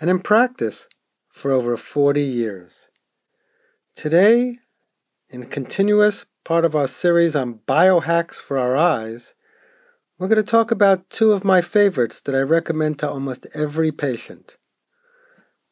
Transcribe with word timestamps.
and 0.00 0.10
in 0.10 0.20
practice 0.20 0.88
for 1.28 1.50
over 1.50 1.76
40 1.76 2.22
years. 2.22 2.88
Today, 3.94 4.58
in 5.28 5.42
a 5.42 5.46
continuous 5.46 6.26
part 6.44 6.64
of 6.64 6.74
our 6.74 6.86
series 6.86 7.36
on 7.36 7.60
biohacks 7.66 8.34
for 8.34 8.58
our 8.58 8.76
eyes, 8.76 9.34
we're 10.18 10.28
going 10.28 10.36
to 10.36 10.50
talk 10.50 10.70
about 10.70 11.10
two 11.10 11.32
of 11.32 11.44
my 11.44 11.60
favorites 11.60 12.20
that 12.20 12.34
I 12.34 12.40
recommend 12.40 12.98
to 13.00 13.10
almost 13.10 13.46
every 13.54 13.90
patient. 13.90 14.56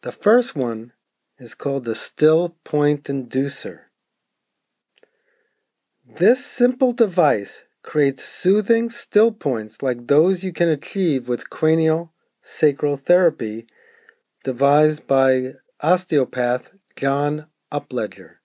The 0.02 0.12
first 0.12 0.56
one 0.56 0.92
is 1.38 1.54
called 1.54 1.84
the 1.84 1.94
Still 1.94 2.56
Point 2.64 3.04
Inducer. 3.04 3.82
This 6.16 6.44
simple 6.44 6.92
device 6.92 7.64
creates 7.82 8.24
soothing 8.24 8.90
still 8.90 9.32
points 9.32 9.82
like 9.82 10.06
those 10.06 10.42
you 10.42 10.52
can 10.52 10.68
achieve 10.68 11.28
with 11.28 11.50
cranial 11.50 12.12
sacral 12.42 12.96
therapy 12.96 13.66
devised 14.42 15.06
by 15.06 15.52
osteopath 15.82 16.74
John 16.96 17.46
Upledger. 17.70 18.36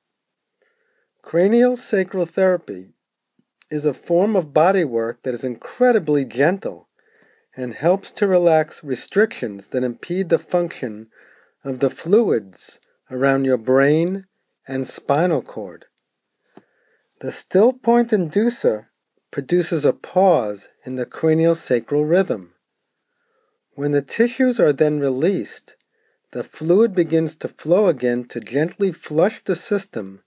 Cranial 1.21 1.77
sacral 1.77 2.25
therapy 2.25 2.93
is 3.71 3.85
a 3.85 3.93
form 3.93 4.35
of 4.35 4.53
bodywork 4.53 5.23
that 5.23 5.33
is 5.33 5.43
incredibly 5.43 6.25
gentle 6.25 6.89
and 7.55 7.73
helps 7.73 8.11
to 8.11 8.27
relax 8.27 8.83
restrictions 8.83 9.69
that 9.69 9.85
impede 9.85 10.27
the 10.27 10.37
function 10.37 11.07
of 11.63 11.79
the 11.79 11.89
fluids 11.89 12.79
around 13.09 13.45
your 13.45 13.57
brain 13.57 14.25
and 14.67 14.85
spinal 14.85 15.41
cord. 15.41 15.85
The 17.21 17.31
still 17.31 17.71
point 17.71 18.11
inducer 18.11 18.87
produces 19.31 19.85
a 19.85 19.93
pause 19.93 20.67
in 20.85 20.95
the 20.95 21.05
cranial 21.05 21.55
sacral 21.55 22.03
rhythm. 22.03 22.53
When 23.75 23.91
the 23.91 24.01
tissues 24.01 24.59
are 24.59 24.73
then 24.73 24.99
released, 24.99 25.77
the 26.35 26.43
fluid 26.43 26.93
begins 26.93 27.33
to 27.33 27.47
flow 27.47 27.87
again 27.87 28.25
to 28.25 28.41
gently 28.41 28.91
flush 28.91 29.39
the 29.39 29.55
system, 29.55 30.21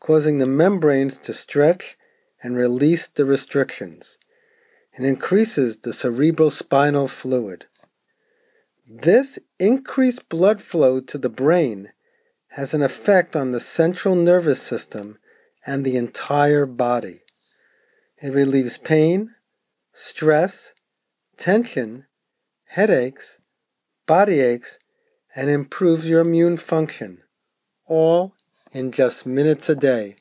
causing 0.00 0.38
the 0.38 0.48
membranes 0.48 1.16
to 1.16 1.32
stretch 1.32 1.96
and 2.42 2.56
release 2.56 3.06
the 3.06 3.24
restrictions. 3.24 4.18
It 4.98 5.04
increases 5.04 5.76
the 5.76 5.92
cerebral 5.92 6.50
spinal 6.50 7.06
fluid. 7.06 7.66
This 8.84 9.38
increased 9.60 10.28
blood 10.28 10.60
flow 10.60 10.98
to 10.98 11.18
the 11.18 11.28
brain 11.28 11.92
has 12.48 12.74
an 12.74 12.82
effect 12.82 13.36
on 13.36 13.52
the 13.52 13.60
central 13.60 14.16
nervous 14.16 14.60
system 14.60 15.18
and 15.64 15.84
the 15.84 15.96
entire 15.96 16.66
body. 16.66 17.20
It 18.20 18.34
relieves 18.34 18.76
pain, 18.76 19.32
stress, 19.92 20.72
tension, 21.36 22.06
headaches, 22.64 23.38
body 24.08 24.40
aches, 24.40 24.80
and 25.34 25.50
improves 25.50 26.08
your 26.08 26.20
immune 26.20 26.56
function, 26.56 27.22
all 27.86 28.34
in 28.72 28.92
just 28.92 29.26
minutes 29.26 29.68
a 29.68 29.74
day. 29.74 30.16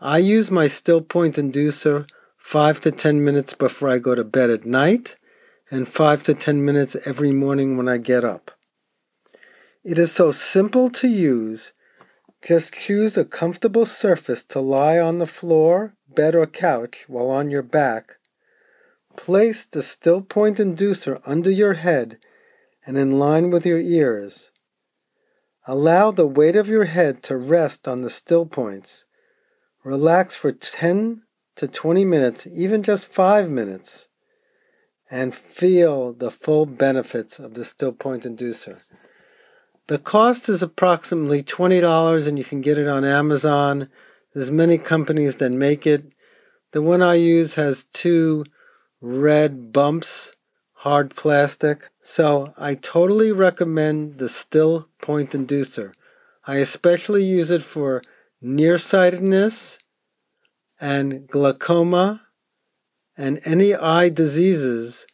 I 0.00 0.18
use 0.18 0.50
my 0.50 0.66
still 0.66 1.00
point 1.00 1.36
inducer 1.36 2.08
5 2.36 2.80
to 2.80 2.90
10 2.90 3.24
minutes 3.24 3.54
before 3.54 3.88
I 3.88 3.98
go 3.98 4.14
to 4.14 4.24
bed 4.24 4.50
at 4.50 4.66
night 4.66 5.16
and 5.70 5.88
5 5.88 6.22
to 6.24 6.34
10 6.34 6.64
minutes 6.64 6.96
every 7.06 7.32
morning 7.32 7.76
when 7.76 7.88
I 7.88 7.98
get 7.98 8.24
up. 8.24 8.50
It 9.84 9.98
is 9.98 10.12
so 10.12 10.32
simple 10.32 10.90
to 10.90 11.08
use. 11.08 11.72
Just 12.42 12.74
choose 12.74 13.16
a 13.16 13.24
comfortable 13.24 13.86
surface 13.86 14.44
to 14.44 14.60
lie 14.60 14.98
on 14.98 15.18
the 15.18 15.26
floor, 15.26 15.94
bed, 16.08 16.34
or 16.34 16.46
couch 16.46 17.04
while 17.08 17.30
on 17.30 17.50
your 17.50 17.62
back. 17.62 18.18
Place 19.16 19.64
the 19.64 19.82
still 19.82 20.20
point 20.20 20.58
inducer 20.58 21.20
under 21.24 21.50
your 21.50 21.74
head 21.74 22.18
and 22.86 22.96
in 22.96 23.18
line 23.18 23.50
with 23.50 23.64
your 23.64 23.78
ears. 23.78 24.50
Allow 25.66 26.10
the 26.10 26.26
weight 26.26 26.56
of 26.56 26.68
your 26.68 26.84
head 26.84 27.22
to 27.24 27.36
rest 27.36 27.86
on 27.86 28.00
the 28.00 28.10
still 28.10 28.46
points. 28.46 29.04
Relax 29.84 30.34
for 30.34 30.52
10 30.52 31.22
to 31.56 31.68
20 31.68 32.04
minutes, 32.04 32.46
even 32.46 32.82
just 32.82 33.06
5 33.06 33.48
minutes, 33.48 34.08
and 35.10 35.34
feel 35.34 36.12
the 36.12 36.30
full 36.30 36.66
benefits 36.66 37.38
of 37.38 37.54
the 37.54 37.64
still 37.64 37.92
point 37.92 38.24
inducer. 38.24 38.80
The 39.88 39.98
cost 39.98 40.48
is 40.48 40.62
approximately 40.62 41.42
$20 41.42 42.26
and 42.26 42.38
you 42.38 42.44
can 42.44 42.60
get 42.60 42.78
it 42.78 42.88
on 42.88 43.04
Amazon. 43.04 43.88
There's 44.32 44.50
many 44.50 44.78
companies 44.78 45.36
that 45.36 45.52
make 45.52 45.86
it. 45.86 46.14
The 46.70 46.82
one 46.82 47.02
I 47.02 47.14
use 47.14 47.54
has 47.54 47.84
two 47.84 48.44
red 49.00 49.72
bumps 49.72 50.32
hard 50.82 51.14
plastic. 51.14 51.90
So 52.00 52.52
I 52.58 52.74
totally 52.74 53.30
recommend 53.30 54.18
the 54.18 54.28
still 54.28 54.88
point 55.00 55.30
inducer. 55.30 55.92
I 56.44 56.56
especially 56.56 57.22
use 57.22 57.52
it 57.52 57.62
for 57.62 58.02
nearsightedness 58.40 59.78
and 60.80 61.28
glaucoma 61.28 62.22
and 63.16 63.40
any 63.44 63.76
eye 63.76 64.08
diseases 64.08 65.06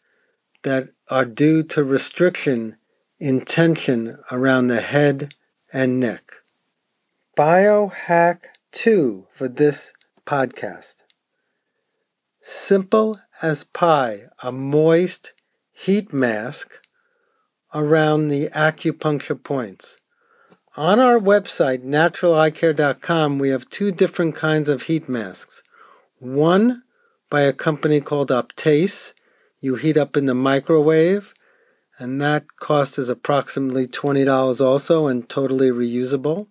that 0.63 0.89
are 1.11 1.27
due 1.27 1.63
to 1.65 1.85
restriction 1.85 2.77
in 3.19 3.43
tension 3.43 4.19
around 4.33 4.69
the 4.69 4.81
head 4.81 5.35
and 5.71 6.01
neck. 6.01 6.33
Biohack 7.37 8.45
2 8.73 9.27
for 9.29 9.49
this 9.49 9.93
podcast. 10.25 10.95
Simple 12.41 13.21
as 13.43 13.65
pie, 13.65 14.29
a 14.43 14.51
moist 14.51 15.35
heat 15.81 16.13
mask 16.13 16.81
around 17.73 18.27
the 18.27 18.49
acupuncture 18.49 19.41
points. 19.41 19.97
On 20.77 20.99
our 20.99 21.21
website, 21.21 21.85
naturaleyecare.com, 21.85 23.39
we 23.39 23.51
have 23.51 23.71
two 23.71 23.93
different 23.93 24.35
kinds 24.35 24.69
of 24.69 24.83
heat 24.83 25.09
masks. 25.09 25.63
One 26.19 26.83
by 27.31 27.43
a 27.43 27.53
company 27.53 28.01
called 28.01 28.31
Optase, 28.31 29.13
you 29.61 29.77
heat 29.77 29.97
up 29.97 30.17
in 30.17 30.27
the 30.27 30.35
microwave, 30.35 31.33
and 31.97 32.21
that 32.21 32.57
cost 32.59 32.99
is 32.99 33.09
approximately 33.09 33.87
$20 33.87 34.61
also 34.61 35.07
and 35.07 35.29
totally 35.29 35.71
reusable. 35.71 36.47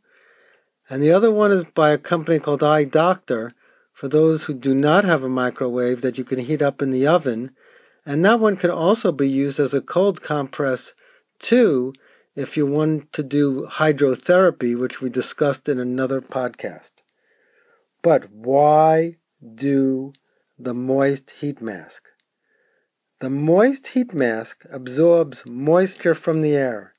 And 0.89 1.03
the 1.03 1.11
other 1.11 1.31
one 1.31 1.51
is 1.51 1.65
by 1.65 1.89
a 1.89 1.97
company 1.97 2.39
called 2.39 2.63
Eye 2.63 2.85
Doctor 2.85 3.51
for 3.91 4.07
those 4.07 4.45
who 4.45 4.53
do 4.53 4.73
not 4.73 5.03
have 5.03 5.23
a 5.23 5.29
microwave 5.29 5.99
that 6.01 6.17
you 6.17 6.23
can 6.23 6.39
heat 6.39 6.61
up 6.61 6.81
in 6.81 6.91
the 6.91 7.07
oven 7.07 7.51
and 8.07 8.23
that 8.23 8.39
one 8.39 8.55
can 8.55 8.71
also 8.71 9.11
be 9.11 9.27
used 9.27 9.59
as 9.59 9.73
a 9.73 9.81
cold 9.81 10.21
compress 10.21 10.93
too 11.39 11.93
if 12.37 12.55
you 12.55 12.65
want 12.65 13.11
to 13.11 13.21
do 13.21 13.67
hydrotherapy, 13.69 14.79
which 14.79 15.01
we 15.01 15.09
discussed 15.09 15.67
in 15.67 15.77
another 15.77 16.21
podcast. 16.21 16.91
But 18.01 18.31
why 18.31 19.17
do 19.43 20.13
the 20.57 20.73
moist 20.73 21.31
heat 21.31 21.61
mask? 21.61 22.07
The 23.19 23.29
moist 23.29 23.87
heat 23.87 24.13
mask 24.13 24.63
absorbs 24.71 25.45
moisture 25.45 26.15
from 26.15 26.39
the 26.39 26.55
air. 26.55 26.93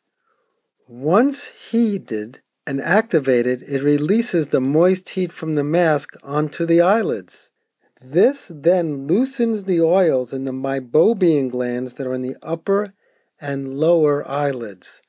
Once 0.86 1.46
heated 1.70 2.42
and 2.66 2.82
activated, 2.82 3.62
it 3.62 3.82
releases 3.82 4.48
the 4.48 4.60
moist 4.60 5.08
heat 5.08 5.32
from 5.32 5.54
the 5.54 5.64
mask 5.64 6.16
onto 6.22 6.66
the 6.66 6.82
eyelids. 6.82 7.47
This 8.00 8.46
then 8.48 9.08
loosens 9.08 9.64
the 9.64 9.80
oils 9.80 10.32
in 10.32 10.44
the 10.44 10.52
meibomian 10.52 11.48
glands 11.48 11.94
that 11.94 12.06
are 12.06 12.14
in 12.14 12.22
the 12.22 12.36
upper 12.42 12.92
and 13.40 13.76
lower 13.76 14.26
eyelids, 14.28 15.02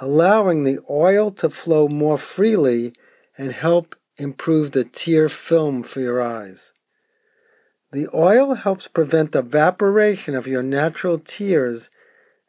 allowing 0.00 0.64
the 0.64 0.80
oil 0.90 1.30
to 1.32 1.48
flow 1.48 1.86
more 1.86 2.18
freely 2.18 2.92
and 3.36 3.52
help 3.52 3.94
improve 4.16 4.72
the 4.72 4.82
tear 4.82 5.28
film 5.28 5.84
for 5.84 6.00
your 6.00 6.20
eyes. 6.20 6.72
The 7.92 8.08
oil 8.12 8.54
helps 8.54 8.88
prevent 8.88 9.36
evaporation 9.36 10.34
of 10.34 10.48
your 10.48 10.62
natural 10.62 11.20
tears 11.20 11.88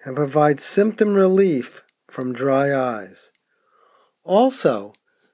and 0.03 0.15
provides 0.15 0.63
symptom 0.63 1.13
relief 1.13 1.83
from 2.07 2.33
dry 2.33 2.75
eyes. 2.75 3.29
Also, 4.23 4.93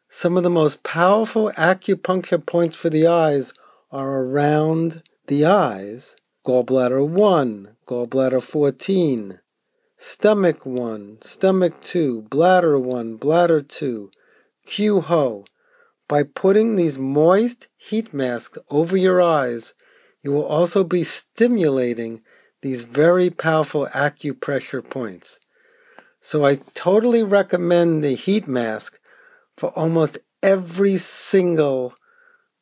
some 0.09 0.35
of 0.35 0.43
the 0.43 0.49
most 0.49 0.83
powerful 0.83 1.51
acupuncture 1.51 2.45
points 2.45 2.75
for 2.75 2.89
the 2.89 3.07
eyes 3.07 3.53
are 3.95 4.25
around 4.25 5.01
the 5.27 5.45
eyes 5.45 6.17
gallbladder 6.45 7.07
1, 7.07 7.77
gallbladder 7.87 8.43
14, 8.43 9.39
stomach 9.95 10.65
1, 10.65 11.17
stomach 11.21 11.79
2, 11.79 12.23
bladder 12.23 12.77
1, 12.77 13.15
bladder 13.15 13.61
2, 13.61 14.11
Qiu 14.67 15.01
Hou. 15.03 15.45
By 16.09 16.23
putting 16.23 16.75
these 16.75 16.99
moist 16.99 17.69
heat 17.77 18.13
masks 18.13 18.57
over 18.69 18.97
your 18.97 19.21
eyes, 19.21 19.73
you 20.21 20.33
will 20.33 20.45
also 20.45 20.83
be 20.83 21.05
stimulating 21.05 22.21
these 22.61 22.83
very 22.83 23.29
powerful 23.29 23.87
acupressure 23.93 24.83
points. 24.87 25.39
So 26.19 26.43
I 26.43 26.55
totally 26.73 27.23
recommend 27.23 28.03
the 28.03 28.15
heat 28.15 28.45
mask 28.45 28.99
for 29.55 29.69
almost 29.69 30.17
every 30.43 30.97
single 30.97 31.93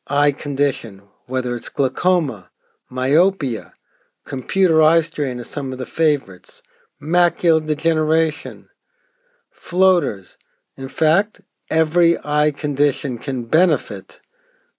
eye 0.06 0.30
condition, 0.30 1.02
whether 1.26 1.54
it's 1.56 1.68
glaucoma, 1.68 2.50
myopia, 2.88 3.72
computer 4.24 4.82
eye 4.82 5.00
strain 5.00 5.40
are 5.40 5.44
some 5.44 5.72
of 5.72 5.78
the 5.78 5.86
favorites, 5.86 6.62
macular 7.00 7.64
degeneration, 7.64 8.68
floaters. 9.50 10.36
In 10.76 10.88
fact, 10.88 11.40
every 11.70 12.18
eye 12.24 12.50
condition 12.50 13.18
can 13.18 13.44
benefit 13.44 14.20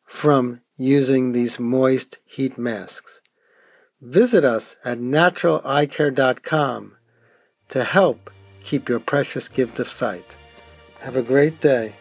from 0.04 0.62
using 0.78 1.32
these 1.32 1.60
moist 1.60 2.20
heat 2.26 2.58
masks. 2.58 3.22
Visit 4.02 4.44
us 4.44 4.76
at 4.84 5.00
naturaleyecare.com 5.00 6.98
to 7.70 7.84
help 7.84 8.30
keep 8.62 8.90
your 8.90 9.00
precious 9.00 9.48
gift 9.48 9.80
of 9.80 9.90
sight. 9.90 10.36
Have 11.00 11.16
a 11.16 11.22
great 11.22 11.60
day. 11.60 11.96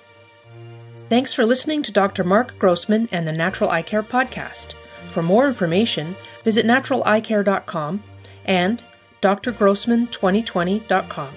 Thanks 1.09 1.33
for 1.35 1.45
listening 1.45 1.83
to 1.83 1.93
Dr. 1.93 2.25
Mark 2.25 2.59
Grossman 2.59 3.11
and 3.13 3.29
the 3.29 3.33
Natural 3.33 3.71
Eye 3.71 3.83
Care 3.83 4.03
Podcast. 4.03 4.73
For 5.11 5.23
more 5.23 5.47
information, 5.47 6.17
visit 6.43 6.65
naturaleyecare.com 6.67 8.03
and 8.47 8.83
drgrossman2020.com. 9.23 11.35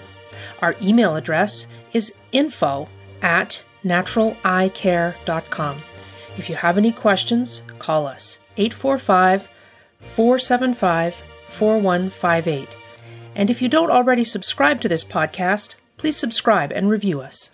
Our 0.62 0.76
email 0.82 1.16
address 1.16 1.68
is 1.94 2.14
info 2.32 2.90
at 3.22 3.64
naturaleyecare.com. 3.84 5.82
If 6.38 6.50
you 6.50 6.56
have 6.56 6.78
any 6.78 6.92
questions, 6.92 7.62
call 7.80 8.06
us 8.08 8.40
845 8.58 9.48
475 10.00 11.24
4158. 11.48 12.70
And 13.36 13.50
if 13.50 13.62
you 13.62 13.70
don't 13.70 13.92
already 13.92 14.24
subscribe 14.24 14.82
to 14.82 14.90
this 14.90 15.04
podcast, 15.04 15.76
please 15.98 16.18
subscribe 16.18 16.72
and 16.72 16.90
review 16.90 17.22
us. 17.22 17.52